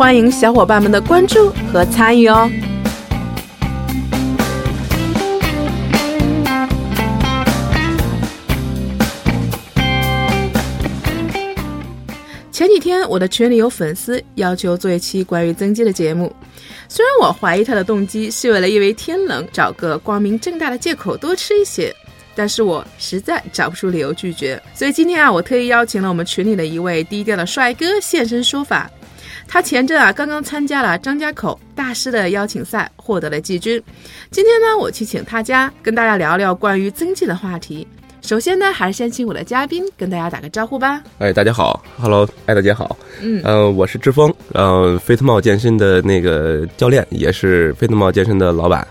[0.00, 2.50] 欢迎小伙伴们的关注和参与哦。
[12.50, 16.34] 前几天我的群里有粉丝要求做一期关于增肌的节目，
[16.88, 21.94] 虽然我怀疑他的动机是为了因为天冷找个光明正大的借口多吃一些，
[22.34, 24.58] 但是我实在找不出理由拒绝。
[24.72, 28.90] 所以今天啊，我特意邀请了我们群里的一位低调的帅哥现身说法。
[29.52, 33.82] 他前阵啊刚刚参加了张家口大师的邀请赛，获得了季军。
[34.30, 37.84] 今天呢，我去请他家跟大家聊聊关于增肌的话题。
[38.22, 41.02] 首先呢，还是先请我的嘉宾跟大家打个招呼吧。
[41.18, 48.86] 哎，大家好，Hello，艾大姐好，嗯呃，我是志峰，呃，飞特茂健身的那个教练，也是飞特茂健身的老板，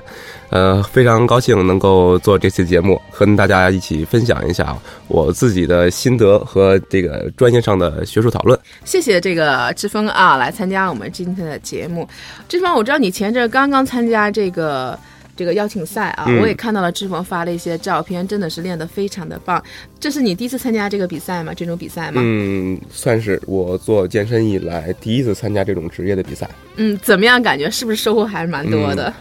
[0.49, 4.75] 呃，非常高兴能够做这期节目，和大家一起分享一下
[5.07, 8.59] 我自己的心得和这个专业上的学术讨论。
[8.83, 12.07] 谢谢这个志峰啊，来参加我们今天的节目。
[12.47, 14.97] 志峰，我知道你前阵刚刚参加这个
[15.39, 19.63] 这个邀请赛啊，嗯我也看到了志鹏发了一些照片，真的是练得非常的棒。
[19.97, 21.53] 这是你第一次参加这个比赛吗？
[21.55, 22.21] 这种比赛吗？
[22.21, 26.49] 嗯，算是我做健身以来第一次参加这种职业的比赛。
[26.75, 27.41] 嗯，怎么样？
[27.41, 29.13] 感觉是不是收获还是蛮多的？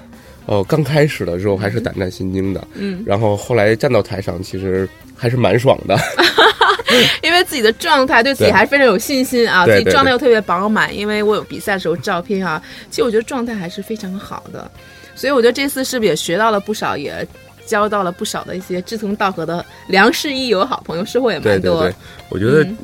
[0.46, 5.96] 哦，刚开始的时候还是胆战心惊的，嗯，然后后来站到台上，其实还是蛮爽的。
[7.22, 10.96] 因为自己的状态对自己还是非常有信心啊， 自己状态又特别饱满。
[10.96, 14.70] 因为我有比赛的时候照片啊，其实我觉得状态还是非常好的，
[15.19, 17.27] 所以我觉得这次是不是也学到了不少，也
[17.67, 21.83] 交到了不少的一些志同道合的良师益友好朋友，收获也蛮多。
[21.83, 21.92] 对，
[22.29, 22.77] 我觉得嗯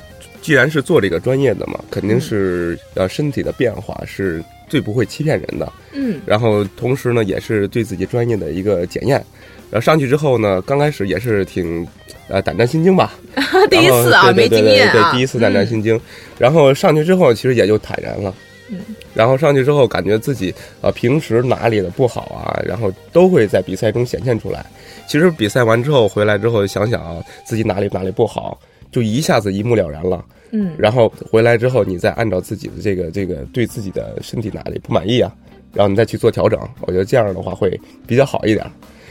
[0.42, 9.24] 既然是做这个专业的嘛，肯定是呃身体的变化是最不会欺骗人的，嗯然后同时呢也是对自己专业的一个检验。
[9.70, 11.86] 然后上去之后呢，刚开始也是挺
[12.28, 13.14] 呃胆战心惊吧，
[13.70, 15.98] 第一次啊，没经验啊，对，第一次胆战心惊。
[16.38, 18.34] 然后上去之后，其实也就坦然了。
[18.70, 18.78] 嗯。
[19.14, 24.64] 然后上去之后，感觉自己呃平时哪里的不好啊，然后都会在比赛中显现出来。
[25.06, 28.58] 其实比赛完之后回来之后，想想啊，自己哪里哪里不好，
[28.90, 30.24] 就一下子一目了然了。
[30.50, 35.34] 嗯，然后回来之后，你再按照自己的这个这个对自己的身体哪里不满意啊，
[35.72, 36.58] 然后你再去做调整。
[36.82, 38.64] 我觉得这样的话会比较好一点。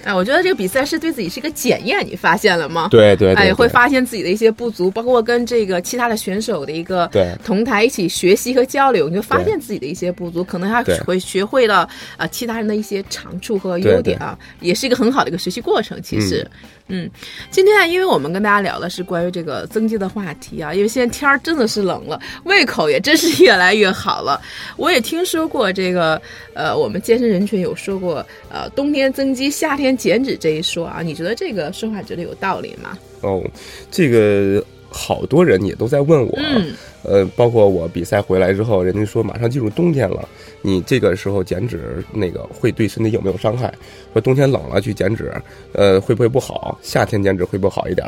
[0.03, 2.88] 哎，我觉得这个比赛是对自己是一个检验，你发现了吗？
[2.91, 16.02] 对对对哎，会发现自己的一些不足，包括跟这个其他的选手的一个对同台一起学习和交流，你就发现自己的一些不足，可能还对会学会了啊、呃其他人的一些长处和优点啊，也是一个很好的一个学习过程。
[16.02, 17.09] 其实，嗯嗯
[17.49, 24.41] 今天啊，因为我们跟大家聊的是关于这个增肌的话题啊，因为现在天儿真的是冷了，胃口也真是越来越好了。
[24.75, 26.21] 我也听说过这个，
[26.53, 32.97] 呃，我们健身人群有说过，呃，冬天增肌，夏天减脂这一说啊，你觉得这个说法觉得有道理吗？
[33.21, 33.41] 哦，
[33.89, 34.63] 这个
[34.96, 36.72] 好多人也都在问我，嗯
[37.02, 40.30] 呃，包括我比赛回来之后，人家说马上进入冬天了，
[40.62, 43.74] 你这个时候减脂那个会对身体有没有伤害？
[44.14, 45.34] 说冬天冷了去减脂，
[45.72, 46.78] 呃，会不会不好？
[46.84, 48.08] 夏天减脂会不会好一点？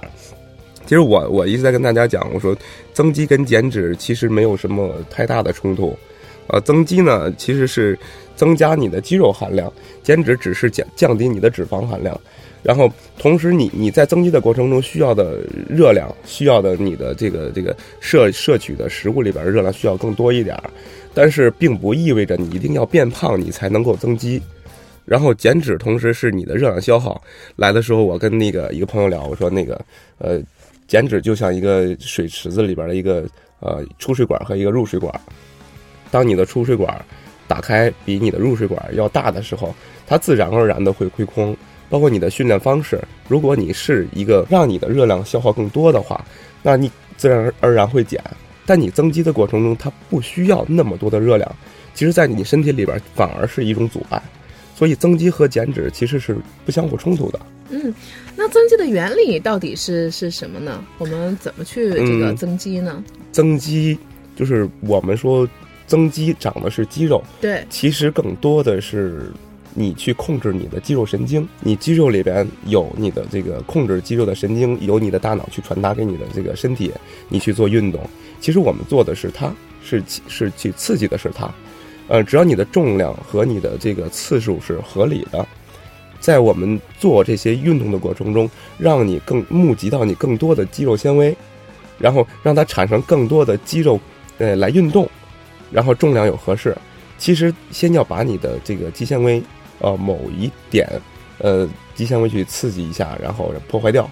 [0.85, 2.56] 其实我我一直在跟大家讲，我说
[2.94, 5.97] 增肌跟减脂其实没有什么太大的冲突，
[6.47, 7.97] 呃，增肌呢其实是
[8.35, 9.73] 增加你的肌肉含量，
[10.03, 12.16] 减脂只是减降低你的脂肪含量。
[12.65, 15.37] 然后，同时你你在增肌的过程中需要的
[15.69, 20.59] 热量，需要的你的这个这个摄摄取的食物里边的热量需要更多一点，
[21.13, 24.41] 但是并不意味着你一定要变胖你才能够增肌。
[25.05, 27.21] 然后减脂同时是你的热量消耗。
[27.55, 29.79] 来的时候，我跟那个一个朋友聊，我说那个
[30.17, 30.41] 呃，
[30.87, 33.23] 减脂就像一个水池子里边的一个
[33.59, 35.13] 呃出水管和一个入水管。
[36.09, 36.99] 当你的出水管
[37.47, 39.72] 打开比你的入水管要大的时候，
[40.07, 41.55] 它自然而然的会亏空。
[41.95, 46.25] 包括你的训练方式，如果你是一个让你的热量消耗更多的话，
[46.61, 48.21] 那你自然而然会减。
[48.65, 51.49] 但你增肌的过程中，它不需要那么多的热量，
[51.93, 54.21] 其实，在你身体里边反而是一种阻碍。
[54.75, 57.39] 所以，增肌和减脂其实是不相互冲突的。
[57.69, 57.95] 嗯，
[58.35, 60.83] 那增肌的原理到底是是什么呢？
[60.97, 63.01] 我们怎么去这个嗯增肌呢？
[63.31, 63.97] 增肌
[64.35, 65.47] 就是我们说
[65.87, 69.31] 增肌长的是肌肉，对，其实更多的是
[69.77, 76.91] 你去控制你的肌肉神经，你肌肉里边有你的这个控制肌肉的神经，由你的大脑去传达给你的这个身体，
[77.27, 78.01] 你去做运动。
[78.39, 81.53] 其实我们做的是它，是是去刺激的是它，
[82.07, 85.45] 呃，只要你的重量和你的这个次数是合理的，
[86.21, 91.35] 在我们做这些运动的过程中，让你更募集到你更多的肌肉纤维，
[91.99, 93.99] 然后让它产生更多的肌肉，
[94.37, 95.09] 呃，来运动，
[95.69, 96.73] 然后重量又合适。
[97.17, 99.41] 其实先要把你的这个肌纤维，
[99.79, 100.87] 呃，某一点，
[101.39, 104.09] 呃，肌纤维去刺激一下，然后破坏掉，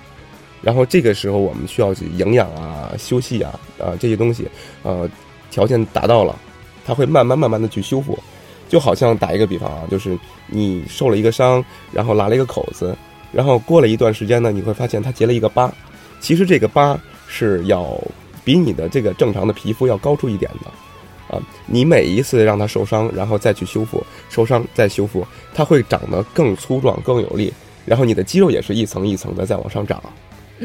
[0.61, 4.47] 然后这个时候我们需要去营养啊、休息啊啊这些东西，
[4.83, 5.09] 呃，
[5.51, 6.37] 条件达到了。
[6.85, 8.19] 它会慢慢慢慢的去修复，
[8.67, 11.63] 就好像打一个比方啊，就是你受了一个伤，
[11.93, 12.93] 然后拉了一个口子，
[13.31, 15.73] 然后过了一段时间呢，你会发现它结了一个疤。
[16.19, 17.97] 其实这个疤是要
[18.43, 20.69] 比你的这个正常的皮肤要高出一点的，
[21.33, 27.51] 啊，你每一次让它受伤，然后再去修复，受伤再修复，它会长得更粗壮、更有力，
[27.85, 30.01] 然后你的肌肉也是一层一层的在往上长。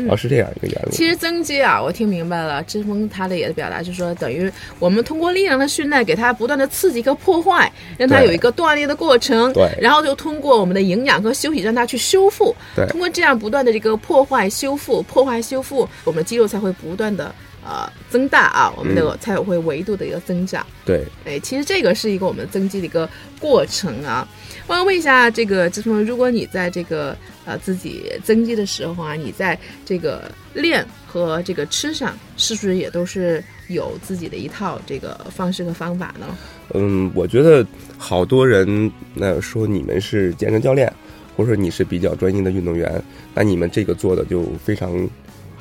[0.08, 0.90] 哦，是这样一个原理。
[0.92, 2.62] 其实增肌啊，我听明白了。
[2.64, 4.48] 志峰他的也表达就是说，等于
[4.78, 9.52] 我们通过力量的训练，给他不断的刺激和破坏，让他有一个锻炼的过程。
[9.54, 9.68] 对。
[9.80, 12.54] 然后就通过我们的营养和休息，让他去修复。
[12.76, 12.86] 对。
[12.86, 17.34] 通过这样不断的这个破坏、修复、破坏、修复，我们的肌肉才会不断的
[17.64, 20.66] 呃增大啊，我们的才会维度的一个增长。
[20.84, 21.04] 对。
[21.24, 23.08] 哎，其实这个是一个我们增肌的一个
[23.40, 24.26] 过程啊。
[24.66, 27.16] 我想问一下，这个志峰，如果你在这个
[27.46, 36.26] 呃自己增肌的时候啊，你在这个练和这个吃上，是不是也都是有自己的一套这个方式和方法呢？
[36.74, 37.66] 嗯，我觉得
[37.96, 40.92] 好多人那说你们是健身教练，
[41.34, 43.02] 或者说你是比较专业的运动员，
[43.32, 45.08] 那你们这个做的就非常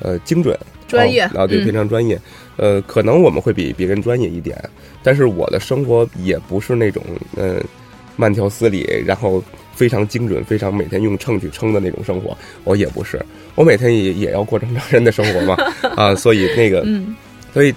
[0.00, 0.54] 呃精准、
[0.88, 2.20] 专业啊，对，非常专业。
[2.56, 4.58] 呃，可能我们会比别人专业一点，
[5.02, 7.04] 但是我的生活也不是那种
[7.36, 7.62] 嗯。
[8.20, 9.40] 慢条斯理，然后
[9.76, 13.24] 非常精准，非常每天用秤去称的那种生活，我也不是，
[13.54, 15.54] 我每天也也要过正常人的生活嘛，
[15.94, 16.84] 啊，所以那个，
[17.54, 17.72] 所以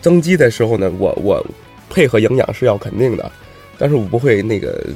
[0.00, 1.46] 增肌的时候呢，我我
[1.90, 3.30] 配合营养是要肯定的，
[3.76, 4.86] 但是我不会那个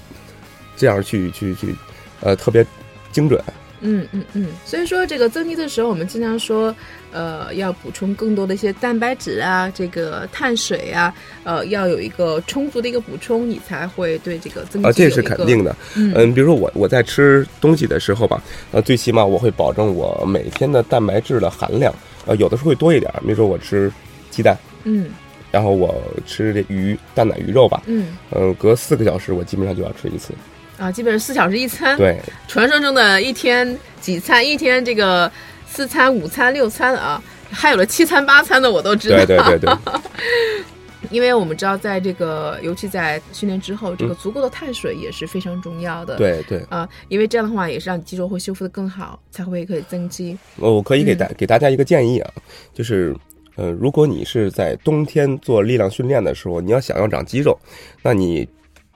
[0.75, 1.75] 这样去去去，
[2.23, 2.65] 呃，特别
[3.13, 3.39] 精准。
[3.81, 6.75] 嗯嗯嗯，所以说这个增肌的时候，我们经常说，
[7.13, 11.15] 呃，要补充更多的一些蛋白质啊，这个碳水啊，
[11.45, 15.75] 呃，要有一个充足的一个补充，你才会对这个增肌啊，这是肯定的。
[15.95, 18.43] 嗯，比如说我我在吃东西的时候吧，
[18.73, 21.95] 呃，最起码我会保证我每天的蛋白质的含量，
[22.27, 23.93] 呃，有的时候会多一点，比如说我吃
[24.31, 25.11] 鸡蛋，嗯，
[25.53, 25.95] 然后我
[26.27, 30.35] 吃这鱼蛋奶鱼肉吧，嗯，嗯，隔四个小时我基本上就要吃一次。
[30.79, 31.97] 啊，基本上四小时一餐。
[31.99, 34.47] 对，传说中的一天几餐？
[34.47, 35.31] 一天这个
[35.67, 37.21] 四餐、五餐、六餐啊，
[37.51, 39.17] 还有了七餐、八餐的，我都知道。
[39.17, 39.77] 对对对对。
[41.11, 46.17] 因为我们知道，在这个尤其在训练之后，这个足够的碳水也是非常重要的。
[46.17, 46.65] 对对。
[46.69, 50.39] 啊，因为这样的话也是让肌肉会修复的更好，才会可以增肌。
[50.57, 52.31] 我可以给大给大家一个建议啊，
[52.73, 53.17] 就是
[53.57, 57.59] 呃，如果你是在冬天做力量训练的时候，你要想要长肌肉，
[58.03, 58.49] 那你。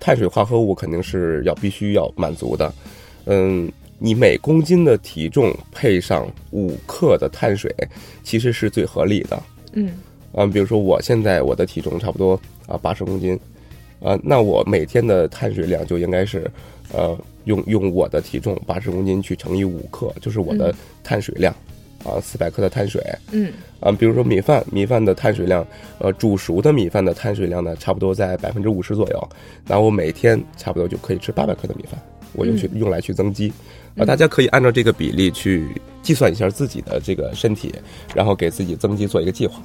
[0.03, 2.75] 碳水化合物肯定是要必须要满足的，
[3.27, 3.71] 嗯，
[4.01, 7.73] 你每公斤的体重配上五克的碳水，
[8.25, 9.41] 其实是最合理的。
[9.75, 9.93] 嗯，
[10.35, 12.35] 啊，比如说我现在我的体重差不多
[12.67, 13.39] 啊八十公斤，
[14.03, 16.51] 啊，那我每天的碳水量就应该是，
[16.93, 21.55] 呃，用用我的体重八十公斤去乘以五克，就是我的碳水量。
[22.05, 25.67] 啊，四百克的碳水，嗯，啊，比如说米饭，米饭的碳水量，
[25.99, 29.29] 呃，煮熟的米饭的碳水量呢，差不多在百分之五十左右。
[29.67, 32.01] 那我每天差不多就可以吃八百克的米饭，
[32.33, 33.53] 我就去用来去增肌。
[33.97, 35.69] 啊，大家可以按照这个比例去
[36.03, 37.75] 计算一下自己的这个身体，
[38.15, 39.61] 然后给自己增肌做一个计划。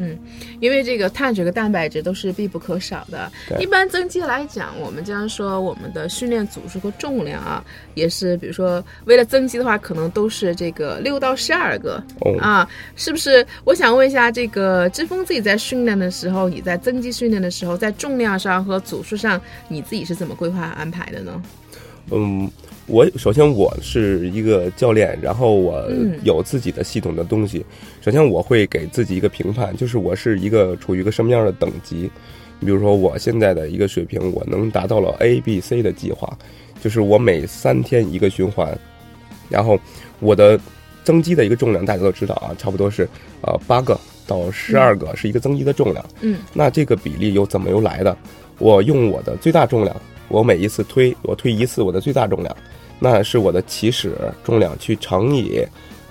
[0.00, 0.16] 嗯，
[0.60, 3.30] 因为这个碳水和蛋白质都是必不可少的。
[3.58, 7.62] 一般增肌来讲，我们经常说我们的训练组数和重量啊，
[7.94, 12.02] 也是比如说为了增肌的话，可能都是这个六到十二个
[12.40, 13.44] 啊，是不是？
[13.64, 21.42] 我想问一下，这个志峰自己在训练的时候，你在增肌训练的时候，在重量上和组数上，你自己是怎么规划安排的呢？
[22.12, 22.48] 嗯。
[22.88, 25.86] 我首先我是一个教练，然后我
[26.24, 27.64] 有自己的系统的东西。
[28.00, 32.10] 首先我会给自己一个评判，就是我是一个处于一个什么样的等级。
[32.60, 36.36] 比如说我现在的一个水平，我能达到了 A、B、C 的计划，
[36.80, 38.76] 就是我每三天一个循环，
[39.50, 39.78] 然后
[40.18, 40.58] 我的
[41.04, 43.06] 增肌的一个重量大家都知道啊，差不多是
[43.42, 46.04] 呃八个到十二个是一个增肌的重量。
[46.22, 48.16] 嗯，那这个比例又怎么由来的？
[48.58, 49.94] 我用我的最大重量，
[50.28, 52.56] 我每一次推，我推一次我的最大重量。
[52.98, 54.14] 那是我的起始
[54.44, 55.64] 重量去乘以，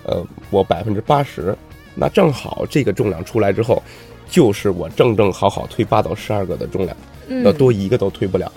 [0.03, 1.55] 呃，我百分之八十，
[1.95, 3.81] 那正好这个重量出来之后，
[4.29, 6.95] 就是我正正好好推八到十二个的重量，
[7.43, 8.51] 要多一个都推不了。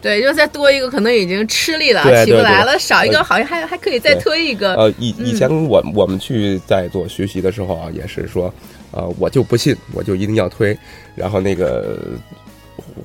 [0.00, 4.74] 对，就再多一个可能已经吃力了，起不来了；少一个好像还还可以再推一个。
[4.74, 8.52] 呃，以以前我我们去在做学习的时候啊，也是说，
[8.90, 10.76] 呃，我就不信，我就一定要推，
[11.14, 11.98] 然后那个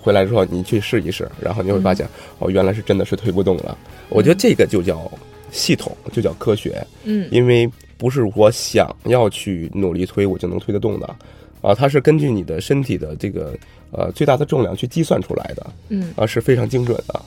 [0.01, 2.07] 回来之后你去试一试，然后你会发现、
[2.39, 3.77] 哦，原来是真的是推不动了。
[4.09, 5.11] 我觉得这个就叫
[5.51, 7.27] 系统，就叫科学，嗯。
[7.31, 11.15] 因为不是我想要去努力推我就能推得动的，
[11.61, 13.57] 啊，它是根据你的身体的这个
[13.91, 17.21] 呃最大的重量去计算出来的，嗯，啊是非常精准的。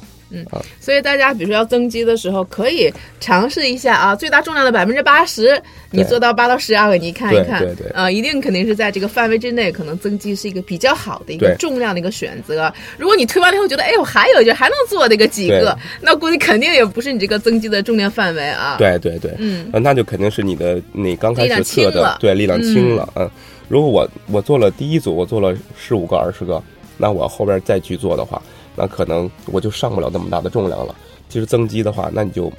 [0.81, 5.61] 所以大家比如说要增肌的时候，可以尝试一下啊，最大重量的百分之八十，
[5.91, 7.93] 你做到八到十二个，你看一看，对对对。
[7.93, 12.73] 啊、一定肯定是在这个范围之内，可能增肌是一个比较好的一个重量的一个选择。
[12.99, 19.69] 如果你推完了以后觉得，哎，我还有一劲，还能做那个几个，那估计肯定也不是你这个增肌的重量范围啊。，对对对，嗯。
[19.73, 23.31] 呃那就肯定是你的你刚开始测的对力量轻了，嗯。
[23.69, 26.63] 如果我我做了第一组，我做了十五个、二十个，
[26.99, 28.43] 那我后边再去做的话，
[28.77, 30.95] 那可能我就上不了那么大的重量了。
[31.29, 32.53] 其实增肌的话，那你就，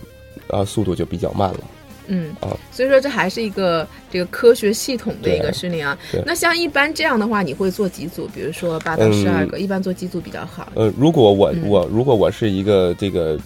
[0.48, 1.60] 啊，速度就比较慢了。
[2.08, 5.98] 嗯啊，所以说这还是一个这个科学系统的一个训练啊。
[6.25, 8.27] 那像一般这样的话，你会做几组？
[8.36, 10.67] 比如说八到十二个，一般做几组比较好？
[10.75, 13.39] 呃，如果我嗯我如果我是一个这个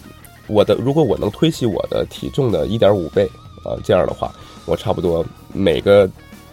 [0.48, 3.30] 我的，如果我能推起我的体重的一点五倍，
[3.64, 4.34] 呃，这样的话，
[4.64, 6.10] 我差不多每个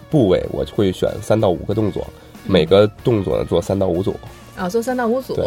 [0.10, 2.05] 部位我会选三到五个动作，
[2.45, 4.15] 每个动作呢做三到五组。
[4.55, 5.45] 啊，做三到五组对。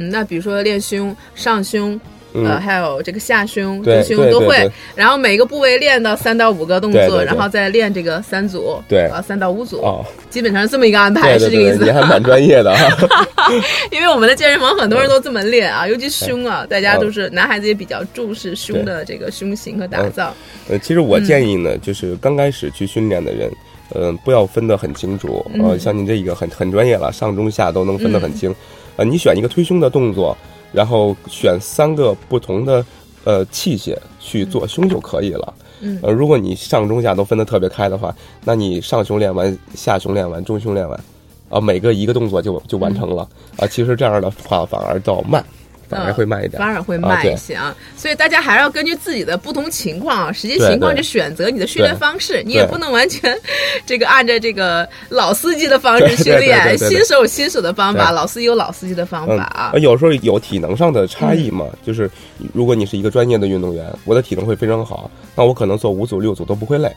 [0.00, 2.00] 嗯，那比如说练胸、上胸，
[2.32, 11.84] 嗯呃，还有这个下胸、对胸都会然后每个部位练到三到五个动作，然后再练这个三组，对啊，三到五组，哦，基本上是这么一个安排，是这个意思。
[11.84, 13.26] 你还蛮专业的哈。
[13.90, 20.32] 因为我们的健身房很多人都这么练啊，尤其胸啊，大家嗯都是男孩子也比较重视胸的这个胸型和打造。
[20.68, 23.50] 呃，其实我建议呢，就是刚开始去训练的人，
[23.96, 25.44] 嗯、不要分得很清楚。
[25.54, 28.54] 呃，嗯像您这一个很很专业了，上中下都能分得很清。
[29.00, 30.36] 呃，你选一个推胸的动作，
[30.72, 32.84] 然后选三个不同的
[33.24, 35.54] 呃器械去做胸就可以了。
[35.80, 38.14] 嗯呃，如果你上中下都分得特别开的话，
[38.44, 41.00] 那你上胸练完，下胸练完，中胸练完，
[41.48, 43.26] 啊、每个一个动作就就完成了。
[43.56, 45.42] 啊、其实这样的话反而倒慢，
[45.90, 46.60] 反而会慢一点。
[46.60, 52.42] 反而会啊慢一些啊，所以大家还是要根据自己的不同情况啊、实际情况去选择你的训练方式。
[52.44, 53.36] 你也不能完全
[53.84, 59.80] 这个按照这个老司机的方式对对对训练，新手有新手的方法，老司机有老司机的方嗯法啊呃。
[59.80, 62.10] 有时候有体能上的差异嘛，就是
[62.52, 66.90] 如果你是一个专业的运动员，我的体能会非常好，那我可能做五组六组都不会累。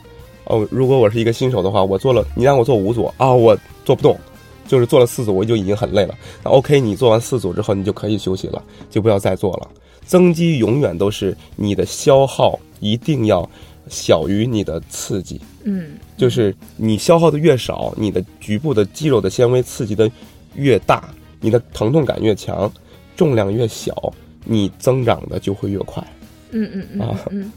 [0.44, 4.18] 哦，如果我是一个新手的话，我做了，你让我做五组啊，我做不动，
[4.66, 6.14] 就是做了四组我就已经很累了。
[6.42, 9.68] 那 OK，你做完四组之后，你就可以休息了，就不要再做了。
[10.06, 13.48] 增肌永远都是你的消耗一定要
[13.88, 20.10] 小于你的刺激，嗯，就是你消耗的越少，你的局部的肌肉的纤维刺激的
[20.54, 21.08] 越大，
[21.40, 22.70] 你的疼痛感越强，
[23.16, 24.12] 重量越小，
[24.44, 26.02] 你增长的就会越快。
[26.50, 27.50] 嗯嗯嗯啊嗯。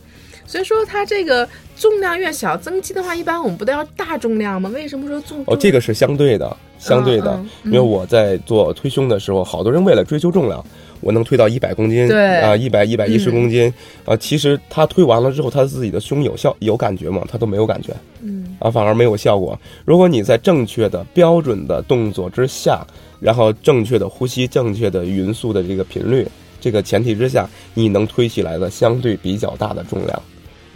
[0.45, 1.47] 所以说，它这个
[1.79, 4.69] 重量越小，增肌的话，一般我们不都要大重量吗？
[4.74, 5.43] 为什么说重？
[5.46, 10.63] 哦，这个是相对的，相对的，嗯嗯因为我在做推胸的时候，好多人为了追求重量，
[11.01, 13.72] 我能推到一百公斤，对啊，一百一百一十嗯公斤，
[14.05, 17.24] 啊，其实他推完了之后，他自己的胸有效有感觉吗？
[17.31, 19.57] 他都没有感觉，嗯啊，反而没有效果。
[19.86, 22.86] 如果你在正确的标准的动作之下，
[23.19, 26.27] 然后正确的呼吸、正确的匀速的这个频率，
[26.60, 30.22] 这个前提之下，你能推起来的相对比较大的重量，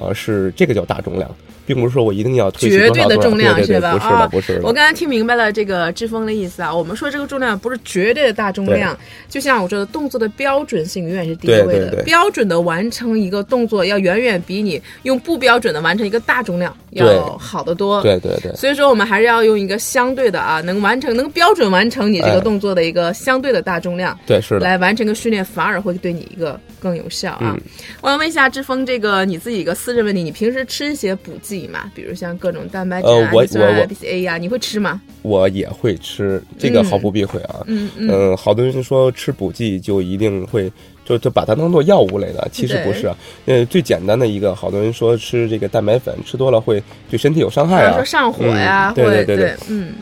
[0.01, 1.29] 啊，是这个叫大重量，
[1.65, 3.93] 并不是说我一定要推绝对的重量是吧？
[3.93, 4.67] 不是的，啊不是的。
[4.67, 6.73] 我刚才听明白了这个志峰的意思啊。
[6.73, 8.97] 我们说这个重量不是绝对的大重量，
[9.29, 12.03] 就像我说的，动作的标准性永远是第一位的。
[12.03, 18.01] 标准的完成一个动作，要远远比你用不标准的完成一个大重量要好得多。
[18.01, 18.53] 对对对。
[18.55, 27.55] 所以说，我们还是要用一个相对的啊，能完成、能标准完成你这个哎动作的一个相对的大重量，对，是的，来完成个训练，反而会对你一个更有效啊。
[27.55, 27.61] 嗯
[28.01, 31.91] 我想问一下志峰，这个你自己一个私人问题，你平时吃一些补剂吗？
[31.95, 33.53] 比如像各种蛋白质啊、呃我氨基
[33.95, 35.01] 酸啊你会吃吗？
[35.21, 37.63] 我也会吃，这个毫不避讳啊。
[37.67, 40.71] 嗯嗯嗯，好多人说吃补剂就一定会
[41.05, 43.15] 就就把它当做药物类的，其实不是啊。
[43.45, 48.05] 呃，最简单的一个，好多人说吃这个蛋白粉吃多了会对身体有伤害啊说。
[48.05, 49.93] 上火呀，嗯对对对对嗯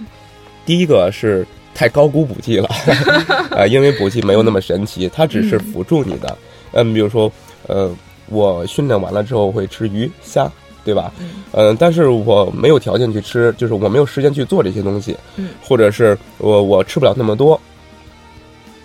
[0.65, 2.69] 第一个是太高估补剂了，
[3.51, 6.37] 啊， 因为补剂没有那么神奇，它只是辅助你的。
[6.73, 7.31] 嗯，比如说，
[7.67, 7.91] 呃，
[8.29, 10.51] 我训练完了之后会吃鱼虾。
[10.81, 11.11] 对吧？
[11.51, 17.59] 嗯、但是我没有条件去吃，就是我没有时间去做这些东西，嗯，或者是我我吃不了那么多，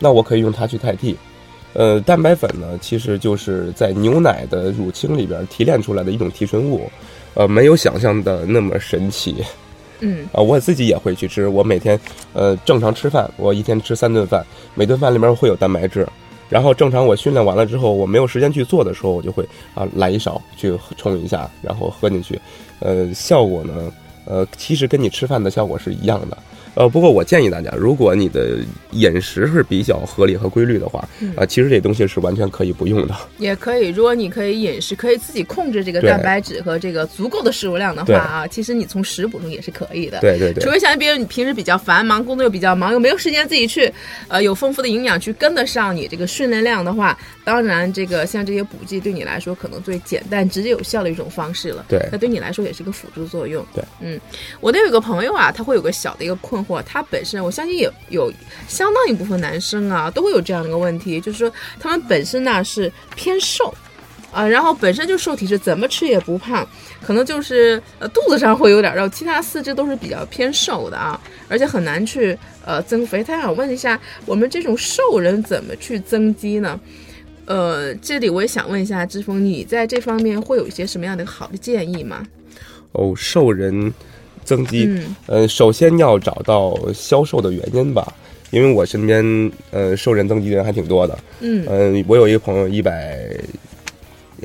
[0.00, 1.16] 那我可以用它去代替。
[1.72, 6.90] 呃，蛋白粉呢，其实就是在牛奶的乳清里边提炼出来的一种提纯物，
[7.32, 9.36] 呃，没有想象的那么神奇。
[10.00, 11.48] 嗯啊，我自己也会去吃。
[11.48, 11.98] 我每天
[12.34, 16.06] 呃正常吃饭，我一天吃三顿饭，每顿饭里面会有蛋白质。
[16.54, 19.44] 然后正常我训练完了之后，我没有时间去做的时候，我就会
[19.74, 22.40] 啊来一勺去冲一下，然后喝进去。
[22.78, 23.92] 呃，效果呢，
[24.24, 26.38] 呃，其实跟你吃饭的效果是一样的。
[26.74, 28.58] 呃，不过我建议大家，如果你的
[28.90, 33.14] 饮食是比较合理和规律的话，啊、其实这东西是完全可以不用的。
[33.38, 40.20] 也可以，如果你可以饮食，可以自己控制这个蛋白质和这个足够的摄入量的话啊，其实你从食补中也是可以的。
[40.20, 43.92] 对对对除非像比如，你平时比较繁忙，工作又比较忙，又没有时间自己去，
[44.28, 51.84] 呃，有丰富的营养去跟得上你这个训练量的话，当然这个像这些补剂对你来说可能最简单、直接有效的一种方式了。
[51.88, 53.64] 对那对你来说也是个辅助作用。
[53.72, 54.20] 对，嗯，
[54.60, 58.32] 我那有个朋友啊，他会有个小的一个困惑，他本身我相信也有
[58.68, 63.72] 相当一部分男生啊都会有这样的一个问题，就是说他们本身呢是偏瘦。
[64.32, 66.66] 啊，然后本身就瘦体质，怎么吃也不胖，
[67.00, 73.22] 可能就是呃肚子上会有点肉，其他四肢都是比较偏瘦的啊，而且很难去呃增肥。
[73.22, 76.80] 他想问一下，我们这种瘦人怎么去增肌呢？
[77.44, 82.26] 呃，这里我也想问一下志峰，你在这方面会有一些什么样的好的建议吗？
[82.90, 83.94] 哦，瘦人
[84.44, 88.12] 增肌，嗯呃，首先要找到消瘦的原因吧，
[88.50, 91.18] 因为我身边呃瘦人增肌的人还挺多的。
[91.40, 93.18] 嗯嗯、我有一个朋友一百，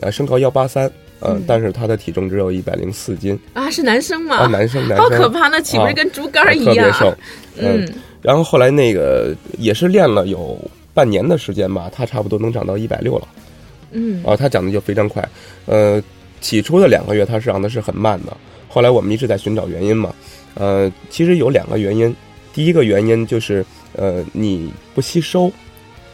[0.01, 0.85] 呃，身高幺八三，
[1.19, 4.37] 呃，嗯但是他的体重只有一百零四斤啊，是男生吗？
[4.37, 6.93] 啊，男生男生，好可怕，那岂不是啊跟竹竿儿一特别样？
[6.93, 7.13] 瘦，
[7.57, 7.87] 嗯
[8.21, 10.59] 然后后来那个也是练了有
[10.93, 13.27] 半年的时间吧，他差不多能长到一百六了。
[13.91, 15.27] 嗯啊，他长得就非常快。
[15.65, 16.01] 呃，
[16.41, 18.35] 起初的两个月他是长得是很慢的，
[18.69, 20.15] 后来我们一直在寻找原因嘛。
[20.55, 22.15] 呃，其实有两个原因，
[22.53, 25.51] 第一个原因就是呃你不吸收，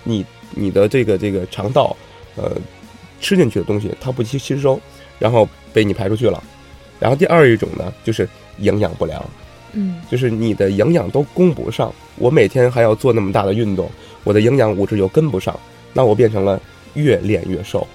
[0.03, 1.95] 你你的这个这个肠道
[2.35, 2.51] 呃
[3.19, 4.79] 吃进去的东西它不吸吸收，
[5.19, 6.43] 然后被你排出去了。
[6.99, 8.27] 然后第二一种呢就是
[8.59, 9.23] 营养不良，
[9.73, 13.89] 嗯就是你的营养都供不上，我每天还要做那么大的运动，
[14.23, 15.57] 我的营养物质又跟不上，
[15.93, 16.61] 那我变成了
[16.93, 17.87] 越练越瘦，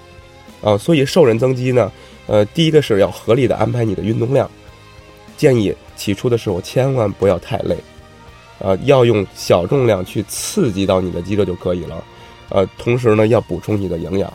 [0.63, 1.91] 啊，所以瘦人增肌呢，
[2.31, 4.49] 呃，第一个是要合理的安排你的运动量，
[5.37, 7.77] 建议起初的时候千万不要太累，
[8.61, 12.05] 呃，要用小重量去刺激到你的肌肉就可以了，
[12.51, 14.33] 呃，同时呢要补充你的营养。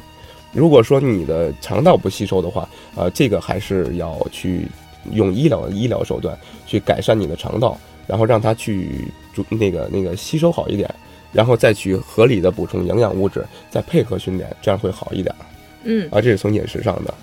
[0.52, 4.68] 如果说你的肠道不吸收的话，呃，这个还是要去
[5.14, 10.94] 用医疗医疗手段去改善你的肠道，然后让它去主那个那个吸收好一点，
[11.32, 15.34] 然后再去合理的补充营养物质，再配合训练，这样会好一点。
[15.84, 17.14] 嗯，啊，这是从饮食上的。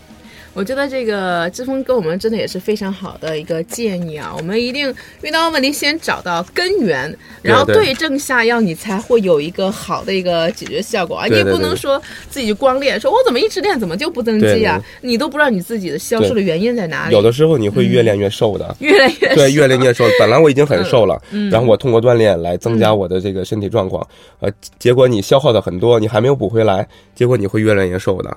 [0.55, 4.35] 我觉得这个志峰给我们真的也是非常好的一个建议啊！
[4.37, 11.27] 我们一定遇到问题先找到根源，然后对对症下药，你才会有一个好的一个解决效果啊！
[11.27, 14.79] 你不能说自己光练，说我怎么一直练怎么就不增肌啊？
[15.01, 17.15] 你都不知道你自己的消瘦的原因在哪里。
[17.15, 20.05] 有的时候你会越练越瘦的，越来越对，越练越瘦。
[20.21, 24.07] 本来我已经很瘦了，嗯然后我通过锻炼来增加我的这个身体状况，
[24.41, 28.37] 呃，结果你消耗的很多，你还没有补回来，结果你会越练越瘦的。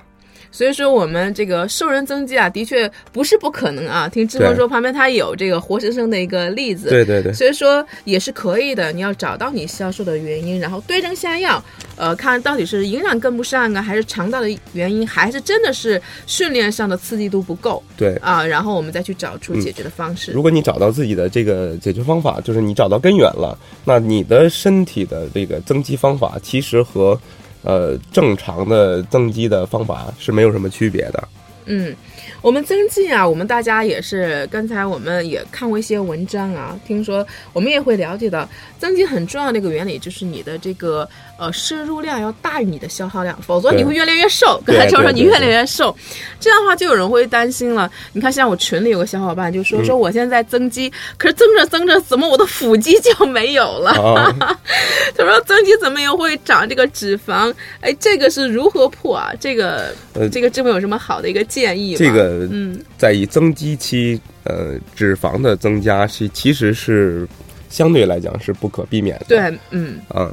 [0.50, 4.08] 所以说，我们这个瘦人增肌啊，的确不是不可能啊。
[4.08, 8.92] 听志峰说，旁边他有这个活生生的一个例子，对对对，所以说也是可以的。
[8.92, 11.62] 你要找到你消瘦的原因，然后对症下药，
[11.96, 18.14] 呃，看到底是营养跟不上啊，还是肠道的原因，还是真的是训练上的刺激度不够对。
[18.16, 18.44] 啊？
[18.46, 20.32] 然后我们再去找出解决的方式。
[20.32, 27.18] 如果你找到自己的这个解决方法，就是你找到根源了，那你的身体的这个增肌方法其实和
[27.62, 31.28] 呃正常的增肌的方法是没有什么区别的。
[31.68, 31.92] 嗯，
[32.42, 44.60] 我们增肌啊，我们大家也是，刚才我们也看过一些文章啊，听说我们也会了解到，增肌很重要的一个原理就是你的这个呃摄入量要大于你的消耗量，否则你会越来越瘦。
[44.64, 45.94] 刚对才就说对对你越来越瘦，
[46.40, 47.90] 这样的话就有人会担心了。
[48.12, 53.90] 你看，像我群里有个小伙伴就说、嗯说我现在增肌，可是增着增着，怎么我的腹肌就没有了？
[54.14, 54.34] 啊，
[55.16, 57.52] 他说增肌怎么也会长这个脂肪？
[57.80, 59.32] 哎，这个是如何破啊？
[59.38, 61.98] 这个、呃这个这边有什么好的一个建议吗？
[61.98, 67.28] 这个嗯在于增肌期，呃，脂肪的增加是其实是
[67.68, 69.26] 相对来讲是不可避免的。
[69.28, 70.30] 对，嗯，啊，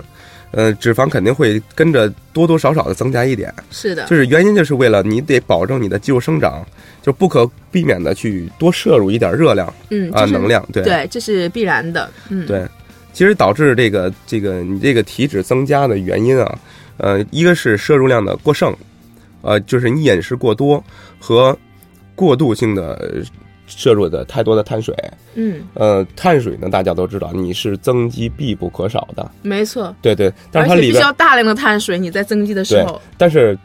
[0.53, 6.63] 呃，脂肪肯定会跟着多多少少的增加一点，是的，就是原因就是为了你得保证你的肌肉生长，
[7.01, 10.83] 就不可避免的去多摄入一点热量嗯，啊、能量，对。
[10.83, 12.63] 对，这是必然的，嗯，，对。
[13.13, 16.59] 其实导致这个这个你这个体脂增加的原因啊，
[16.97, 18.75] 呃，一个是摄入量的过剩，
[19.41, 20.83] 呃，就是你饮食过多
[21.19, 21.57] 和
[22.15, 23.23] 过度性的
[23.75, 24.95] 摄入的太多的碳水，
[25.35, 33.57] 嗯，呃，碳水呢大家都知道，你是增肌必不可少的，没错，对对，但是它里边要大量的碳水，你在增肌的时候，，但是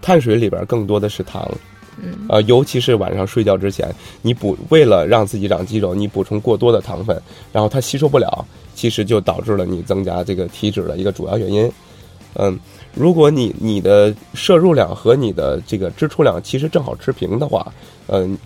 [0.00, 1.50] 碳水里边更多的是糖，
[2.02, 7.20] 嗯，呃，尤其是晚上睡觉之前，你补为了让自己长肌肉，你补充过多的糖分，
[7.52, 11.70] 然后它吸收不了，其实就导致了你增加这个体脂的一个主要原因。
[12.34, 12.56] 嗯，
[12.94, 17.72] 如果你你的摄入量和你的这个支出量其实正好持平的话，
[18.06, 18.38] 嗯、嗯，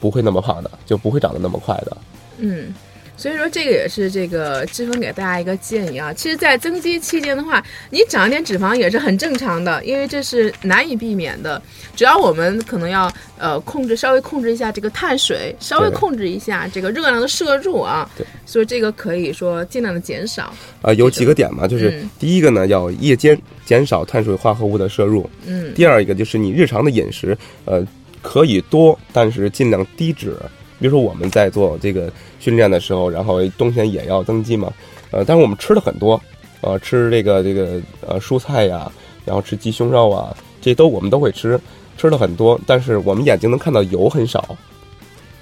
[0.00, 1.96] 不会那么胖的，就不会长得那么快的。
[2.38, 2.74] 嗯，
[3.16, 6.12] 所以说这个也是这个志峰给大家一个建议啊。
[6.12, 11.60] 其实，在增肌期间的话，你长一点脂肪也是很正常的，因为这是难以避免的。
[11.94, 18.10] 只要我们可能要呃控制，稍微控制一下这个碳水，稍微控制一下这个热量的摄入啊。
[18.16, 20.52] 对，所以这个可以说尽量的减少。
[20.80, 27.86] 啊、有几个点嘛，就是嗯第一个呢，要夜间减少碳水化合物的摄入；嗯第二一个就是你日常的饮食，呃，
[28.22, 30.34] 可以多，但是尽量低脂。
[30.80, 34.72] 比如说我们在做这个训练的时候，然后冬天也要增肌嘛，
[35.10, 36.20] 呃，但是我们吃的很多，
[36.60, 38.90] 呃，吃这个这个呃蔬菜呀，
[39.24, 41.60] 然后吃鸡胸肉啊，这都我们都会吃，
[41.98, 44.56] 吃的很多，但是我们眼睛能看到油很少。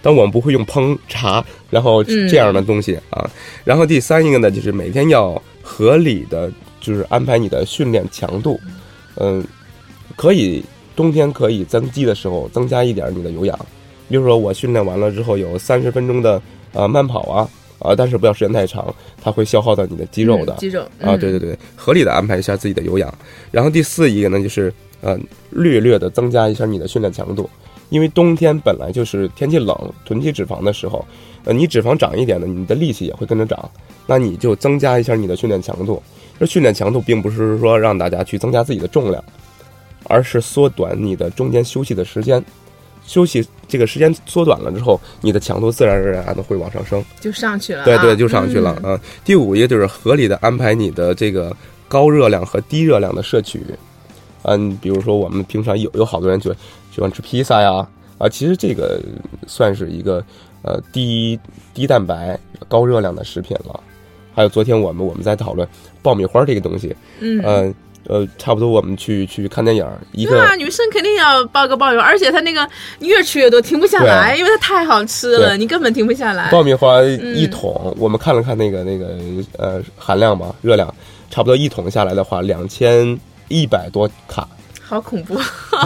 [0.02, 3.30] 但我们不会用烹炸，然后嗯这样的东西啊。
[3.64, 8.58] 然后第三一个呢，就是每天要合理的，就是安排你的训练强度。
[9.16, 9.44] 嗯，
[10.16, 10.64] 可以
[11.00, 13.58] 冬天可以增肌的时候增加一点你的有氧，
[14.06, 16.38] 比如说我训练完了之后有三十分钟的
[16.74, 21.16] 呃慢跑啊啊，但是不要时间太长，它会消耗到你的肌肉的嗯、肌肉啊。
[21.16, 23.10] 对对对，合理的安排一下自己的有氧。
[23.50, 27.48] 然后第四一个呢，就是呃略略的增加一下你的训练强度。
[27.88, 31.02] 因为冬天本来就是天气冷，囤积脂肪的时候，
[31.44, 33.70] 呃，你脂肪长一点呢，你的力气也会跟着长，
[34.06, 36.02] 那你就增加一下你的训练强度。
[36.38, 39.24] 这训练强度并不是说让大家去增加自己的重量，
[40.10, 42.44] 而是缩短你的中间休息的时间。
[43.06, 47.02] 休息这个时间缩短了之后，你的强度自然而然的会往上升。
[47.20, 47.84] 就上去了啊。
[47.84, 49.00] 对对，就上去了嗯啊。
[49.24, 51.56] 第五一个就是合理的安排你的这个
[51.88, 53.64] 高热量和低热量的摄取。
[54.42, 56.52] 嗯，比如说我们平常有有好多人就
[56.94, 57.86] 喜欢吃披萨呀，
[58.18, 59.00] 啊，其实这个
[59.46, 60.22] 算是一个
[60.62, 61.38] 呃低
[61.74, 63.80] 低蛋白高热量的食品了。
[64.34, 65.66] 还有昨天我们我们在讨论
[66.00, 67.40] 爆米花这个东西，嗯。
[67.42, 67.74] 呃
[68.08, 76.50] 呃，差不多我们去去看电影，一个对啊，女生肯定要爆个爆米花，而且它那个你越吃越多，停不下来，因为它太好吃了，你根本停不下来。
[76.50, 79.16] 爆米花一桶，我们看了看那个那个
[79.58, 80.92] 呃含量嘛，热量，
[81.30, 84.48] 差不多一桶下来的话，两千一百多卡，
[84.82, 85.38] 好恐怖！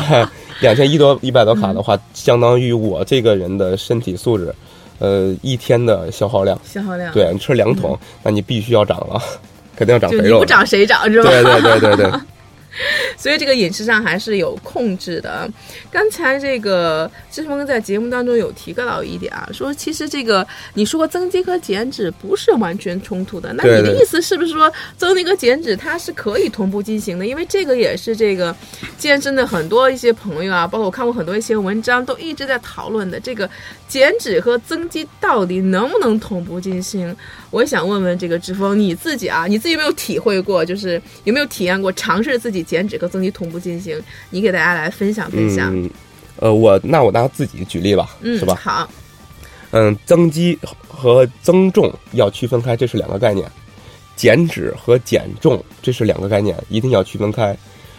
[0.61, 4.55] 两千一多一百多卡的话，相当于我这个人的身体素质，
[5.00, 6.59] 呃，一天的消耗量。
[6.64, 7.12] 消耗量。
[7.12, 9.20] 对你吃两桶，那你必须要长了，
[9.77, 10.45] 肯定要长肥肉你不。
[10.47, 11.31] 长谁长是吧？
[11.31, 12.21] 对对对对对，
[13.17, 15.49] 所以这个饮食上还是有控制的。
[15.91, 27.27] 刚才这个志峰在节目当中有提到一点啊，说其实这个你说增肌和减脂不是完全冲突的，那你的意思是不是说增肌和减脂它是可以同步进行的？
[27.27, 28.55] 因为这个也是这个
[28.99, 33.49] 健身的很多一些朋友啊，包括我看过很多一些文章都一直在讨论的这个
[33.87, 37.15] 减脂和增肌到底能不能同步进行？
[37.51, 44.03] 我也想问问这个志峰，你自己啊，你自己有没有体会过，就是有没有体验过尝试自己减脂和增肌同步进行？
[44.31, 45.70] 你给大家来分享分享。
[45.77, 45.90] 嗯，
[46.37, 48.55] 呃，我那我拿自己举例吧，嗯，是吧？
[48.57, 48.88] 好，
[49.70, 53.46] 嗯，增肌和增重要区分开，这是两个概念；
[54.16, 57.57] 减脂和减重这是两个概念，一定要区分开。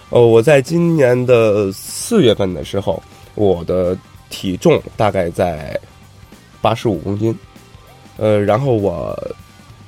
[0.09, 3.01] 呃，我在今年的四月份的时候，
[3.33, 3.97] 我的
[4.29, 5.79] 体重大概在
[6.61, 7.37] 八十五公斤，
[8.17, 9.17] 呃，然后我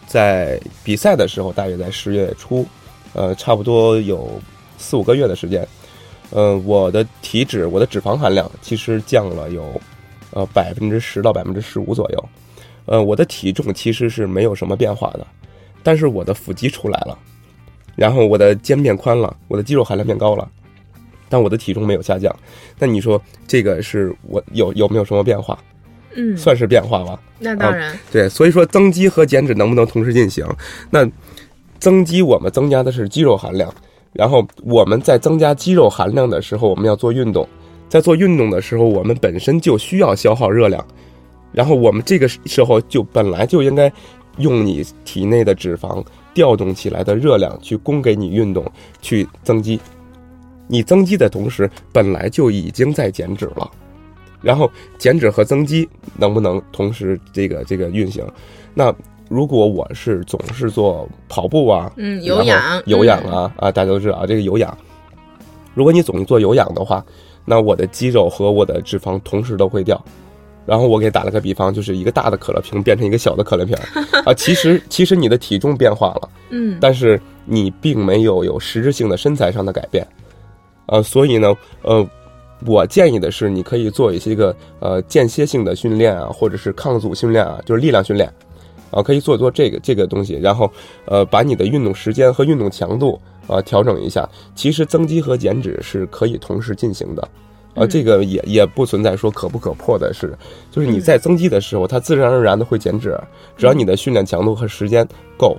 [0.08, 2.66] 在比赛的时候，大约在十月初，
[3.14, 4.42] 呃，差不多有
[4.78, 5.68] 四五个月的时间，
[6.30, 9.82] 呃，我的体脂，我的脂肪含量其实降了有
[10.32, 12.30] 呃百分之十到百分之十五左右，
[12.86, 15.26] 呃，我的体重其实是没有什么变化的，
[15.84, 17.18] 但是我的腹肌出来了，
[17.96, 20.50] 然后我的肩变宽了，我的肌肉含量变高了，
[21.28, 22.34] 但我的体重没有下降。
[22.78, 25.58] 那你说这个是我有有没有什么变化？
[26.16, 27.20] 嗯，算是变化吧。
[27.38, 30.44] 那当然，对，所以说增肌和减脂能不能同时进行？
[30.90, 31.08] 那
[31.80, 33.72] 增肌我们增加的是肌肉含量，
[34.18, 37.48] 然后我们在增加肌肉含量的时候，我们要做运动，
[37.88, 40.84] 在做运动的时候，我们本身就需要消耗热量，
[41.52, 43.94] 然后我们这个时候就本来就应该
[44.40, 46.04] 用你体内的脂肪
[46.34, 48.66] 调动起来的热量去供给你运动
[49.04, 49.80] 去增肌。
[50.68, 53.70] 你增肌的同时，本来就已经在减脂了。
[54.42, 58.26] 然后减脂和增肌能不能同时这个这个运行？
[58.74, 58.94] 那
[59.30, 64.76] 如果我是总是做跑步啊，嗯，有氧，有氧啊、啊，大家都知道啊，这个有氧。
[65.74, 67.06] 如果你总是做有氧的话，
[67.46, 70.02] 那我的肌肉和我的脂肪同时都会掉。
[70.66, 73.74] 然后我给打了个比方，就是一个大的可乐瓶变成一个小的可乐瓶
[74.26, 80.06] 啊，其实其实你的体重变化了，嗯，但是你并没有有实质性的身材上的改变，
[80.88, 82.06] 呃，所以呢，呃，
[82.66, 88.30] 我建议的是，你可以做一些个呃间歇性的训练啊，或者是抗阻训练啊，就是力量训练，
[88.92, 90.72] 啊，可以做做这个这个东西，然后
[91.06, 94.28] 呃把你的运动时间和运动强度啊调整一下。
[94.56, 97.28] 其实增肌和减脂是可以同时进行的，
[97.76, 100.38] 啊，这个也也不存在说可不可破的事，
[100.72, 103.18] 就是你在增肌的时候，它自然而然的会减脂，
[103.58, 105.58] 只要你的训练强度和时间够，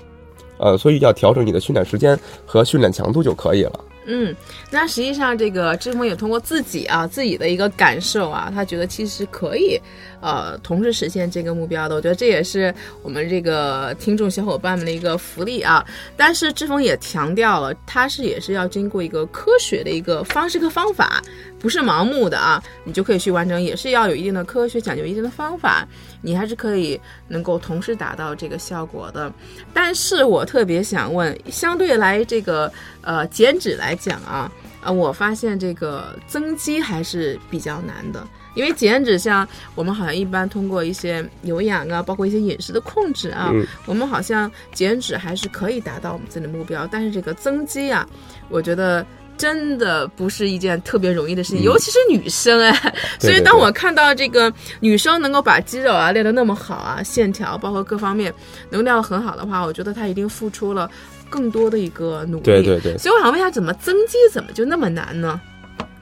[0.58, 3.80] 呃，所以要调整你的训练时间和训练强度就可以了。
[4.10, 4.34] 嗯，
[4.70, 9.78] 那实际上这个志峰也通过自己啊自己的一个感受啊，他觉得其实可以，
[10.22, 11.94] 呃，同时实现这个目标的。
[11.94, 15.84] 我觉得这也是我们这个听众小伙伴们的一个福利啊。
[16.16, 21.22] 但是志峰也强调了，他是也是要经过一个科学的一个方式和方法，
[21.60, 25.86] 不是盲目的啊，你就可以去完成，也是要有一定的科学，讲究一定的方法，
[26.22, 29.32] 你还是可以能够同时达到这个效果的。
[29.74, 34.50] 但是我特别想问，相对来这个呃减脂来讲啊，
[34.82, 48.08] 呃，我发现这个增肌还是比较难的，因为减脂像我们好像一般通过一些有氧啊，包括一些饮食的控制啊，嗯我们好像减脂还是可以达到我们自己的目标，但是这个增肌啊，
[48.48, 49.04] 我觉得。
[49.38, 52.94] 真的不是一件特别容易的事情，嗯尤其是女生哎。
[53.18, 58.34] 所以当我看到这个女生能够把肌肉啊练得那么好啊，线条包括各方面
[58.68, 60.90] 能练得很好的话，我觉得她一定付出了
[61.30, 62.42] 更多的一个努力。
[62.42, 65.40] 对对对，所以我想问一下，怎么增肌怎么就那么难呢？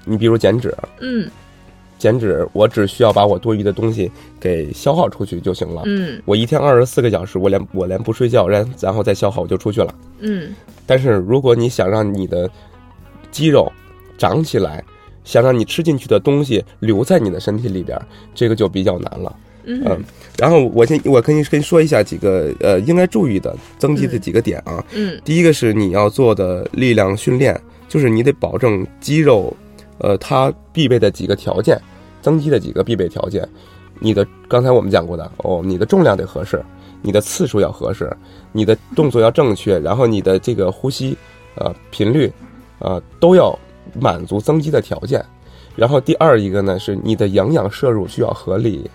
[0.05, 1.29] 你比如减脂，嗯
[1.99, 5.83] 减脂我只需要把我多余的东西给消耗出去就行了。
[5.87, 9.95] 嗯我一天二十四个小时，我连我连不睡觉，然然后再消耗我就出去了。
[10.21, 10.55] 嗯
[10.87, 12.49] 但是如果你想让你的
[13.37, 13.71] 肌肉
[14.17, 14.83] 长起来，
[15.23, 18.01] 想让你吃进去的东西留在你的身体里边，
[18.35, 19.37] 这个就比较难了。
[19.65, 20.03] 嗯嗯，
[20.39, 24.83] 然后我先我跟你跟你说一下几个呃应该注意的增肌的几个点啊。
[24.95, 29.55] 嗯第一个是你要做的力量训练，就是你得保证肌肉，
[29.99, 31.79] 呃，它必备的几个条件，
[32.23, 33.47] 增肌的几个必备条件。
[33.99, 36.65] 你的刚才我们讲过的哦，你的重量得合适，
[37.03, 38.11] 你的次数要合适，
[38.53, 41.17] 你的动作要正确，然后你的这个呼吸，
[41.57, 42.33] 呃，频率，
[42.79, 43.57] 呃，都要
[44.01, 45.25] 满足增肌的条件。
[45.75, 48.91] 然后第二一个呢是你的营养摄入需要合理，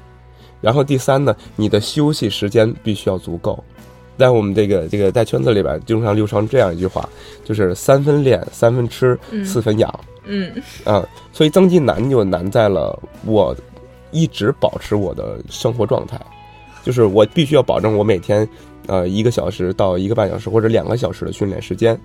[0.62, 3.63] 然后第三呢，你的休息时间必须要足够。
[4.17, 7.08] 在我们这个这个在圈子里边，经常流传这样一句话，
[7.44, 10.00] 就是三分练，三分吃，嗯四分养。
[10.26, 10.52] 嗯
[10.84, 13.56] 啊、所以增肌难就难在了我
[14.12, 16.20] 一直保持我的生活状态，
[16.84, 18.48] 就是我必须要保证我每天
[18.86, 22.00] 呃一个小时到一个半小时或者两个小时的训练时间。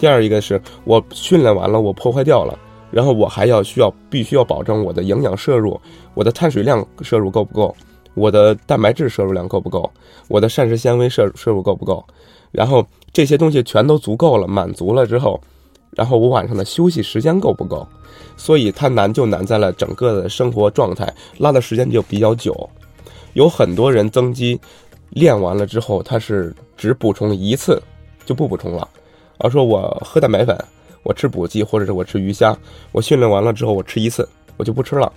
[0.00, 2.58] 第二一个是我训练完了，我破坏掉了，
[2.90, 5.78] 然后我还要需要必须要保证我的营养摄入，
[6.14, 7.76] 我的碳水量摄入够不够，
[8.14, 9.92] 我的蛋白质摄入量够不够，
[10.26, 12.02] 我的膳食纤维摄摄入够不够，
[12.50, 12.82] 然后
[13.12, 15.38] 这些东西全都足够了，满足了之后，
[15.90, 17.86] 然后我晚上的休息时间够不够？
[18.38, 22.70] 所以它难就难在了整个的生活状态拉的时间就比较久。
[23.34, 24.58] 有很多人增肌
[25.10, 27.80] 练完了之后，他是只补充一次
[28.24, 28.88] 就不补充了，
[29.40, 30.56] 而说我喝蛋白粉，
[31.02, 32.56] 我吃补剂或者是我吃鱼虾，
[32.92, 35.12] 我训练完了之后我吃一次，我就不吃了。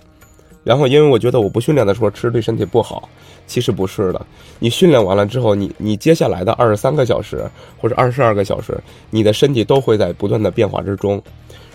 [0.64, 3.06] 然后因为我觉得我不训练的时候吃对身体不好，
[3.46, 4.26] 其实不是的。
[4.58, 7.44] 你训练完了之后，你你接下来的二十三个小时
[7.78, 11.22] 或者二十二个小时，你的身体都会在不断的变化之中。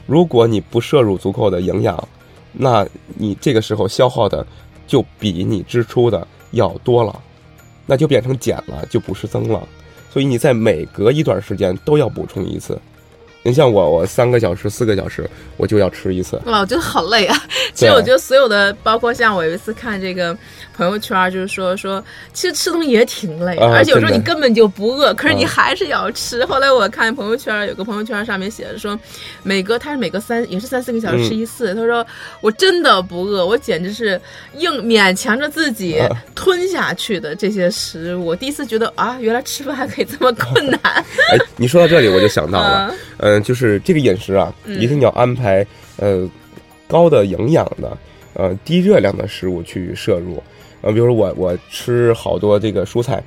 [0.07, 2.07] 如果你不摄入足够的营养，
[2.51, 2.83] 那
[3.13, 4.43] 你这个时候消耗的
[4.87, 7.21] 就比你支出的要多了，
[7.85, 9.67] 那就变成减了，就不是增了。
[10.09, 12.79] 所以你在每隔一段时间都要补充一次。
[13.41, 16.39] 你像我，我三个小时、四个小时我就要吃一次。
[16.45, 17.41] 哇，我觉得好累啊！
[17.73, 20.37] 其实我觉得所有的，包括像我有一次看这个
[20.75, 26.45] 朋友圈，就是说说，其实吃东西也挺累，啊而且有时候你根本就不饿，可是你啊还是要吃。
[26.45, 28.99] 后来我看朋友圈，有个朋友圈上面写着说，
[29.41, 31.73] 每隔他是每隔三也是三四个小时吃一次。
[31.73, 32.05] 他说
[32.41, 34.19] 我真的不饿，我简直是
[34.57, 38.25] 硬勉强着自己啊吞下去的这些食物。
[38.25, 40.79] 我第一次觉得啊，原来吃饭还可以这么困难。
[40.83, 45.65] 哎，你说到这里我就想到了，嗯嗯、就是这个饮食啊，嗯一定要安排
[45.97, 46.27] 呃
[46.87, 47.97] 高的营养的
[48.33, 50.41] 呃低热量的食物去摄入。
[50.81, 53.21] 呃，比如说我我吃好多这个蔬菜，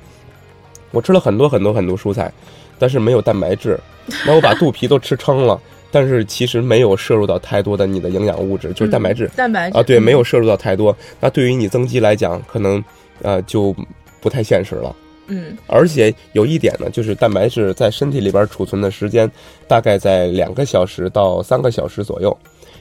[0.89, 2.33] 我吃了很多很多很多蔬菜，
[2.79, 3.79] 但是没有蛋白质，
[4.25, 9.29] 那我把肚皮都吃撑了，但是其实没有摄入到太多的你的营养物质，就是蛋白质。
[9.35, 12.83] 蛋白质啊，对，没有摄入到太多，那对于你增肌来讲，可能
[13.21, 13.75] 呃就
[14.19, 14.95] 不太现实了。
[15.27, 19.29] 嗯而且有一点呢，就是蛋白质在身体里边储存的时间
[19.67, 22.37] 大概在两个小时到三个小时左右。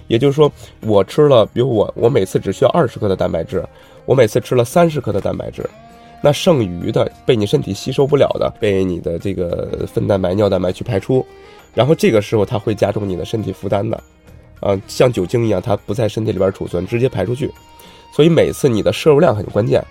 [0.08, 0.50] 也就是说，
[0.80, 3.64] 我吃了，比如我我每次只需要二十克的蛋白质，
[4.04, 5.64] 我每次吃了三十克的蛋白质，
[6.20, 11.24] 那剩余的被你身体吸收不了的，被你的这个粪蛋白、尿蛋白去排出，
[11.72, 14.02] 然后这个时候它会加重你的身体负担的，
[14.60, 17.50] 啊、像酒精一样，它不在身体里边储存，直接排出去。
[18.14, 19.82] 所以每次你的摄入量很关键，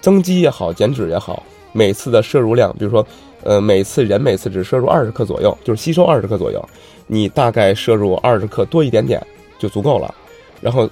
[0.00, 1.42] 增肌也好，减脂也好，
[1.78, 3.06] 每次的摄入量，比如说，
[3.44, 6.60] 呃，每次人每次只摄入二十克左右，就是吸收二十克左右，
[7.06, 9.24] 你大概摄入二十克多一点点
[9.60, 10.12] 就足够了。
[10.60, 10.90] 然后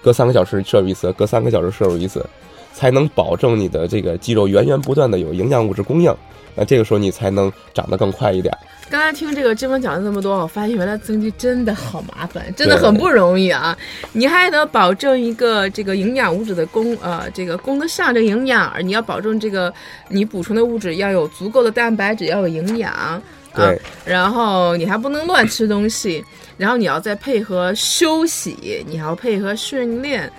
[0.00, 2.24] 隔三个小时摄入一次，隔三个小时摄入一次，
[2.72, 6.14] 才能保证你的这个肌肉源源不断的有营养物质供应。
[6.54, 8.56] 那这个时候你才能长得更快一点。
[8.88, 13.76] 刚才听这个志峰讲了这么多，我发现原来增肌真的好麻烦，真的很不容易啊！
[14.12, 19.72] 你还得保证一个这个营养物质的供，呃，这个供得上这个营养，你要保证这个
[20.08, 23.20] 你补充的物质要有足够的蛋白质，要有营养。
[23.54, 26.24] 对，然后你还不能乱吃东西，
[26.56, 30.30] 然后你要再配合休息，你还要配合训练。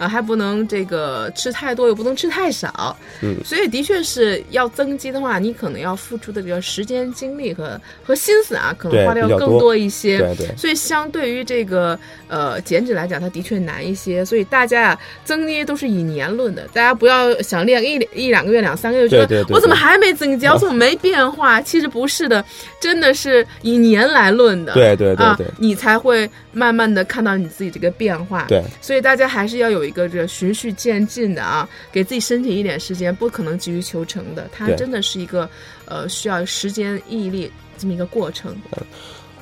[0.00, 10.56] 啊，还不能这个吃太多，又不能吃太少，嗯，所以的确是要增肌的话，你可能要付出的这个时间、精力和和心思啊，可能花的要更多一些，对对。
[10.56, 14.24] 所以相对于这个呃减脂来讲，它的确难一些。
[14.24, 21.60] 所以大家啊，增肌都是以年论的，大家不要想练一一两个月、两三个月，觉得我怎么还没增肌，我怎么没变化？
[21.60, 22.42] 其实不是的，
[22.80, 28.46] 真的是以年来论的，对对对对，你才会慢慢的看到你自己这个变化。
[28.48, 29.89] 对，所以大家还是要有一。
[29.90, 34.48] 一个这循序渐进的啊，给自己身体一点时间，不可能急于求成的。
[34.52, 35.50] 它真的是一个
[35.84, 38.56] 呃需要时间毅力这么一个过程。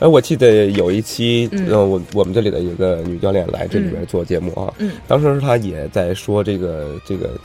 [0.01, 7.39] 哎，我记得有一期，嗯，我我们这里的一个女教练来这里边做节目啊，嗯，当时她也在说这个这个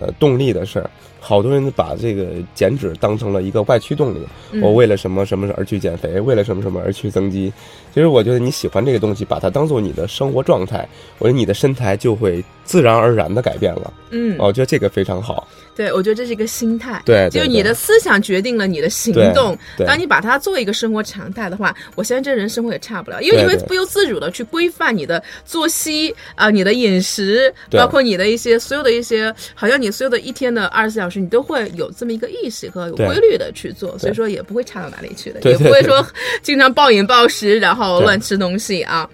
[0.00, 0.90] 呃动力的事儿。
[1.28, 4.20] 好多人把这个减脂当成了一个外驱动力，
[4.62, 7.52] 我为了什么什么而去减肥，为了什么什么而去增肌。
[7.92, 13.92] 其实我觉得你喜欢这个东西，把它当做你的生活状态，我觉得你的身材就会自然而然的改变了。
[14.10, 15.48] 嗯，我觉得这个非常好。
[15.74, 17.02] 对，我觉得这是一个心态。
[17.04, 19.58] 对，就是你的思想决定了你的行动。
[19.86, 36.04] 当你把它作为一个生活常态的话，我相信这人生活也差不了，因为你会不由自主的去规范你的作息啊，你的饮食，包括你的一些所有的一些，好像你所有的一天的二十四小时，你都会有这么一个意识和有规律的去做，所以说也不会差到哪里去的，也不会说
[36.42, 39.08] 经常暴饮暴食，然后乱吃东西啊。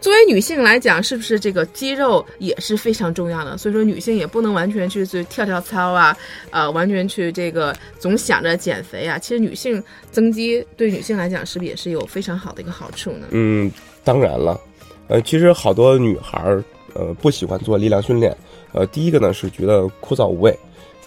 [0.00, 3.58] 作为女性来讲，是不是这个肌肉也是非常重要的？
[3.58, 6.16] 所以说女性也不能完全去去跳跳操啊，
[6.50, 9.18] 呃，完全去这个总想着减肥啊。
[9.18, 9.82] 其实女性
[10.12, 13.26] 增肌对女性来讲，是不是也是有非常好的一个好处呢？
[13.30, 13.68] 嗯，
[14.04, 14.60] 当然了，
[15.08, 16.62] 呃，其实好多女孩儿
[16.94, 18.36] 呃不喜欢做力量训练，
[18.72, 20.56] 呃，第一个呢是觉得枯燥无味，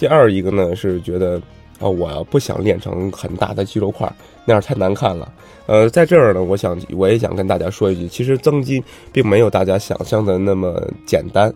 [0.02, 1.40] 第二一个呢是觉得
[1.80, 4.12] 啊，我不想练成很大的肌肉块，
[4.46, 5.32] 那样太难看了。
[5.68, 8.84] 呃，在这儿呢，我想我也想跟大家说一句，其实增肌
[9.14, 11.54] 并没有大家想象的那么简单。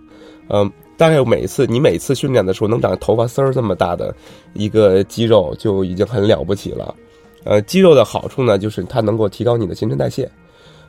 [0.49, 4.15] 嗯，大概每次你每次训练的时候能长头发丝儿这么大的
[4.53, 6.93] 一个肌肉就已经很了不起了。
[7.45, 10.29] 呃，肌肉的好处呢，就是它能够提高你的新陈代谢。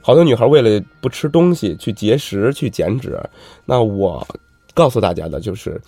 [0.02, 3.18] 好多女孩为了不吃东西去节食去减脂，
[3.64, 4.26] 那我
[4.74, 5.80] 告诉大家的就是。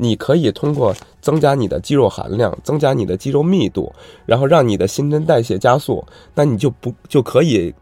[0.00, 3.92] 你可以通过增加你的肌肉含量，增加你的肌肉密度，
[4.24, 6.02] 然后让你的新陈代谢加速，
[6.34, 7.74] 那你就不就可以，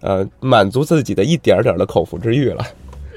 [0.00, 2.64] 呃，满足自己的一点点的口腹之欲了。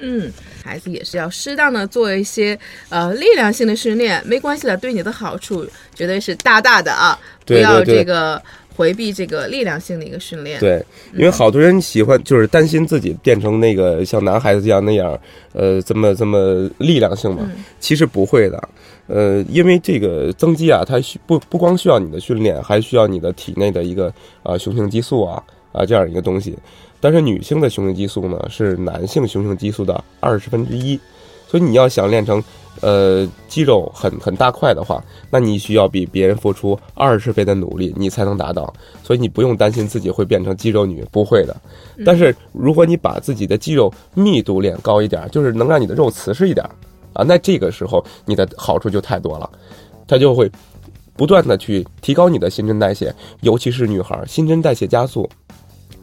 [0.01, 0.29] 嗯，
[0.61, 7.17] 孩子也是要适当的做一些呃力量性的训练，没关系的，对你的好处绝对是大大的啊！
[7.45, 8.41] 不要这个。
[8.75, 10.83] 回避这个力量性的一个训练，对，
[11.13, 15.19] 因为好多人喜欢，就是担心自己变成那个像男孩子一样那样，
[15.53, 17.49] 呃，这么这么力量性嘛。
[17.79, 18.69] 其实不会的，
[19.07, 26.57] 呃，因为这个增肌啊，它需不不光需要你的训练，还需要你的体内的一个啊雄性激素啊啊这样一个东西。
[26.99, 30.99] 但是女性的雄性激素呢，是男性雄性激素的二十分之一，
[31.47, 32.43] 所以你要想练成。
[32.81, 38.73] 呃，肌肉很很大块的话，那你需要比别人付出二十倍的努力，你才能达到。
[39.03, 41.55] 所以你不用担心自己会变成肌肉女，不会的。
[42.05, 46.65] 但是如果你把自己的肌肉密度练高一点，就是能让你的肉瓷实一点
[47.13, 49.49] 啊，那这个时候你的好处就太多了，
[50.07, 50.51] 它就会
[51.15, 55.29] 不断的去提高你的新陈代谢，尤其是女孩，新陈代谢加速，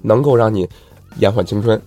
[0.03, 0.69] 能够让你
[1.19, 1.81] 延缓青春。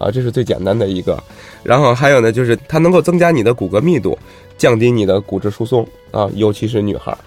[0.00, 1.22] 啊，这是最简单的一个，
[1.62, 4.18] 然后还有呢，就是它能够增加你的骨骼密度，
[4.56, 7.18] 降低你的骨质疏松啊，尤其是女孩儿，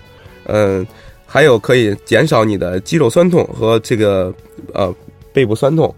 [0.46, 0.88] 嗯，
[1.28, 4.34] 还有可以减少你的肌肉酸痛和这个
[4.74, 4.92] 呃
[5.32, 5.94] 背部酸痛，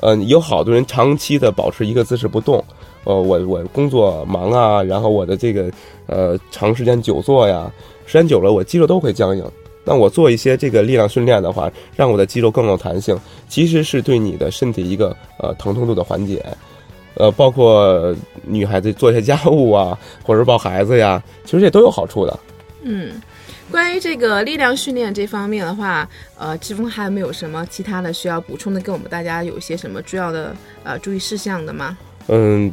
[0.00, 2.62] 嗯，有好多人长期的保持一个姿势不动，
[3.04, 5.70] 呃，我我工作忙啊，然后我的这个
[6.06, 7.72] 呃长时间久坐呀，
[8.04, 9.42] 时间久了我肌肉都会僵硬。
[9.90, 13.18] 那我做一些这个力量训练的话，让我的肌肉更有弹性，
[13.48, 16.46] 其实是对你的身体一个呃疼痛度的缓解，
[17.14, 18.14] 呃，包括
[18.44, 22.38] 女孩子做一些家务啊， 或者抱孩子呀，其实这都有好处的。
[22.82, 23.20] 嗯，
[23.68, 28.80] 关于这个力量训练这方面的话，呃，志峰还有没有什么其他的需要补充的？
[28.80, 31.98] 跟我们大家有一些什么重要的呃注意事项的吗？
[32.28, 32.72] 嗯。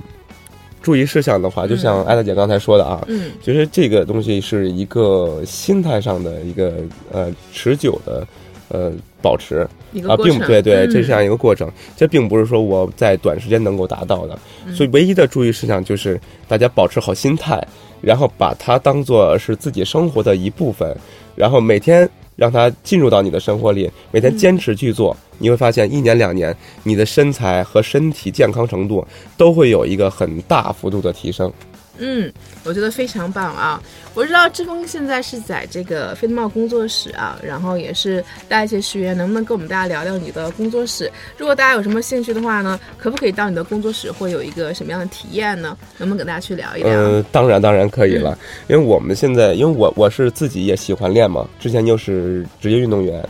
[0.88, 6.76] 注意事项的话，就像艾大姐刚才说的啊，嗯，其实这个东西是一个心态上的一个
[7.12, 8.26] 呃持久的
[8.70, 8.90] 呃
[9.22, 9.68] 保持
[10.08, 11.22] 啊，并对对，这是这样。
[11.22, 11.70] 一个过程。
[11.98, 14.74] 这并不是说我在短时间能够达到的，嗯。
[14.74, 16.18] 所以唯一的注意事项就是
[16.48, 17.62] 大家保持好心态，
[18.00, 20.96] 然后把它当做是自己生活的一部分，
[21.36, 31.52] 然后每天让它进入到你的生活里，每天坚持去做，你会发现一年两年，你的身材和身体健康程度都会有一个很大幅度的提升。
[32.00, 32.32] 嗯，
[32.64, 33.82] 我觉得非常棒啊！
[34.14, 41.12] 我知道志峰现在是在这个飞利茂工作室啊，然后也是带一些学员，能不能跟我们大家聊聊你的工作室？
[41.38, 45.78] 如果大家有什么兴趣的话呢，可不可以到你的工作室，会有一个什么样的体验呢？
[45.98, 46.91] 能不能跟大家去聊一聊？
[46.93, 48.38] 嗯，当然当然可以了，
[48.68, 53.28] 因为我们现在，因为我我是自己也喜欢练嘛，之前又是职业运动员，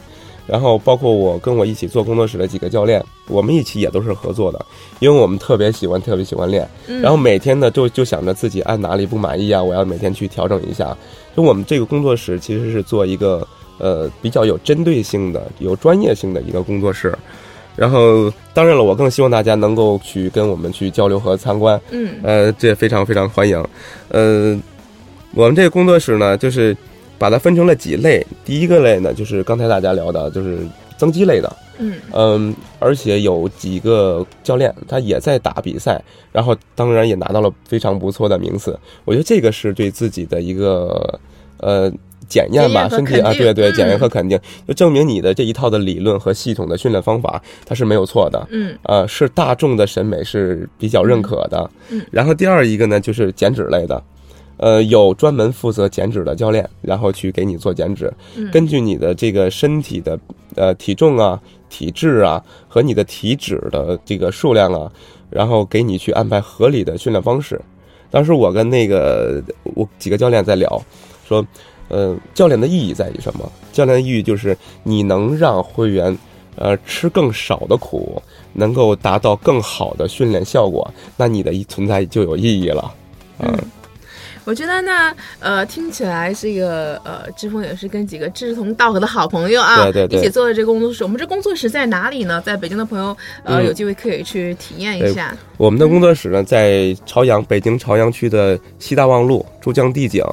[0.48, 4.66] 然后包括我跟我一起做工作室的几个教练，我们一起也都是合作的，
[5.00, 10.98] 因为我们特别喜欢特别喜欢练，嗯然后每天呢就就想着自己按哪里不满意啊，我要每天去调整一下。
[11.36, 17.16] 就我们这个工作室其实是做一个呃比较有针对性的、有专业性的一个工作室。
[17.76, 23.64] 然后，当然了，我更希望大家能够去跟我们去交流和参观，嗯呃，这非常非常欢迎。
[24.10, 24.60] 呃，
[25.36, 26.76] 我们这个工作室呢，就是
[27.18, 28.26] 把它分成了几类。
[28.46, 30.60] 第一个类呢，就是刚才大家聊的，就是
[30.98, 31.56] 增肌类的。
[31.80, 36.02] 嗯嗯，而且有几个教练他也在打比赛，
[36.32, 38.78] 然后当然也拿到了非常不错的名次。
[39.06, 41.20] 我觉得这个是对自己的一个
[41.58, 41.92] 呃
[42.28, 48.48] 检验吧，身体啊，对对，嗯检验和肯定，就证明你的这一套的理论和系统的训练方法它是没有错的。
[48.50, 51.70] 嗯呃，是大众的审美是比较认可的。
[51.92, 54.02] 嗯然后第二一个呢，就是减脂类的，
[54.58, 60.20] 呃，有专门负责减脂的教练，然后去给你做减脂，嗯根据你的这个身体的
[60.56, 61.40] 呃体重啊、
[61.70, 64.92] 体质啊和你的体脂的这个数量啊，
[65.30, 67.62] 然后给你去安排合理的训练方式。
[68.10, 69.44] 当时我跟那个
[69.76, 70.82] 我几个教练在聊，
[71.28, 71.46] 说，
[71.90, 73.52] 呃，教练的意义在于什么？
[73.72, 76.18] 教练的意义就是你能让会员，
[76.56, 78.22] 呃，吃更少的苦，
[78.54, 82.82] 能够达到更好的训练效果，那你的存在就有意义了。
[83.38, 83.60] 啊、嗯
[84.48, 91.04] 我觉得呢，呃，听起来这个呃，志峰也是跟几个志同道合的好朋友啊，对对对一起做的这个工作室。
[91.04, 92.42] 我们这工作室在哪里呢？
[92.46, 93.08] 在北京的朋友，
[93.44, 95.36] 呃，嗯有机会可以去体验一下。
[95.58, 100.24] 我们的工作室呢，在朝阳，北京朝阳区的西大望路珠江帝景，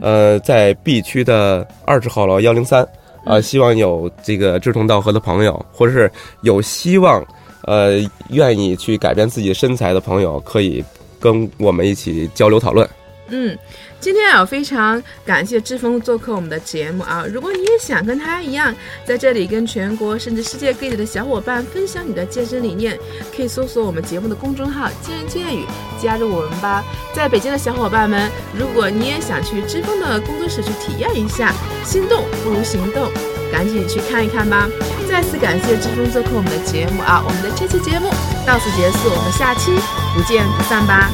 [0.00, 2.86] 呃，在 B 区的二十号楼幺零三。
[3.24, 6.08] 呃，希望有这个志同道合的朋友，或者是
[6.42, 7.26] 有希望，
[7.64, 7.98] 呃，
[8.30, 10.82] 愿意去改变自己身材的朋友，可以
[11.18, 12.88] 跟我们一起交流讨论。
[13.30, 13.56] 嗯，
[14.00, 17.24] 今天啊，非常感谢志峰做客我们的节目啊！
[17.30, 18.74] 如果你也想跟他一样，
[19.04, 22.98] 在这里跟全国甚至世界各地的小伙伴分享你的健身理念，
[23.36, 25.64] 可以搜索我们节目的公众号“健人健语”，
[26.00, 26.82] 加入我们吧。
[27.14, 31.52] 在北京的小伙伴们，如果你也想去志峰的工作室去体验一下，
[31.84, 33.10] 心动不如行动，
[33.52, 34.68] 赶紧去看一看吧！
[35.06, 37.22] 再次感谢志峰做客我们的节目啊！
[37.26, 38.08] 我们的这期节目
[38.46, 39.72] 到此结束，我们下期
[40.14, 41.10] 不见不散吧！